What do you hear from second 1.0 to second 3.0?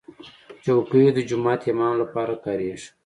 د جومات امام لپاره کارېږي.